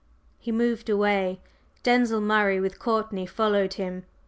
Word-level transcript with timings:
He 0.39 0.51
moved 0.51 0.89
away; 0.89 1.41
Denzil 1.83 2.21
Murray 2.21 2.59
with 2.59 2.79
Courtney 2.79 3.27
followed 3.27 3.75
him. 3.75 4.05